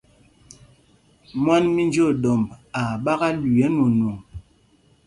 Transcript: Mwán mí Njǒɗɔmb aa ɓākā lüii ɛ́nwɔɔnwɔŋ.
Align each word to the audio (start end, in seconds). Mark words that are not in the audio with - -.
Mwán 1.41 1.63
mí 1.73 1.81
Njǒɗɔmb 1.87 2.47
aa 2.79 2.91
ɓākā 3.03 3.27
lüii 3.41 3.61
ɛ́nwɔɔnwɔŋ. 3.67 4.17